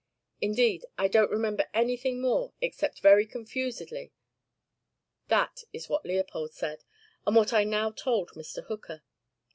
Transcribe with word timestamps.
Indeed 0.41 0.83
I 0.97 1.07
don't 1.07 1.29
remember 1.29 1.69
anything 1.75 2.21
more 2.21 2.53
except 2.59 3.01
very 3.01 3.23
confusedly.' 3.27 4.11
That 5.27 5.63
is 5.73 5.89
what 5.89 6.07
Leopold 6.07 6.55
said, 6.55 6.83
and 7.27 7.35
what 7.35 7.53
I 7.53 7.65
now 7.65 7.91
told 7.91 8.31
Mr. 8.31 8.65
Hooker. 8.65 9.03